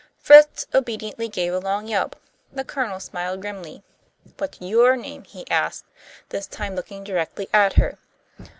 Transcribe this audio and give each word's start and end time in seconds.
Fritz 0.17 0.65
obediently 0.73 1.29
gave 1.29 1.53
a 1.53 1.59
long 1.59 1.87
yelp. 1.87 2.15
The 2.51 2.63
Colonel 2.63 2.99
smiled 2.99 3.39
grimly. 3.41 3.83
"What's 4.39 4.59
your 4.59 4.97
name?" 4.97 5.25
he 5.25 5.45
asked, 5.51 5.85
this 6.29 6.47
time 6.47 6.75
looking 6.75 7.03
directly 7.03 7.47
at 7.53 7.73
her. 7.73 7.99